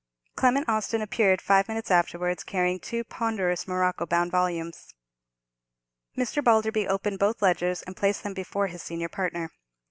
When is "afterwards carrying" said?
1.91-2.79